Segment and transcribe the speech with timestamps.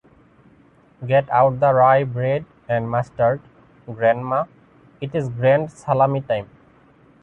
[1.05, 3.39] Get out the rye bread and mustard,
[3.85, 4.45] Grandma,
[4.99, 6.49] it is grand salami time!